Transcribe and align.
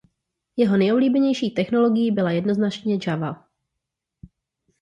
Jeho 0.57 0.77
nejoblíbenější 0.77 1.51
technologií 1.51 2.11
byla 2.11 2.31
jednoznačně 2.31 2.97
Java. 3.07 3.47